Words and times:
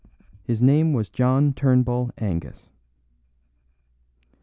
His 0.41 0.63
name 0.63 0.93
was 0.93 1.09
John 1.11 1.53
Turnbull 1.53 2.09
Angus. 2.17 2.71